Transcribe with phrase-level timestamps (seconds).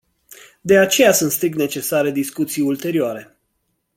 [0.61, 3.37] De aceea sunt strict necesare discuții ulterioare.